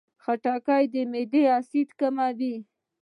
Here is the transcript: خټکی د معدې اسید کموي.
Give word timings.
خټکی 0.23 0.83
د 0.93 0.95
معدې 1.11 1.43
اسید 1.57 1.89
کموي. 1.99 2.55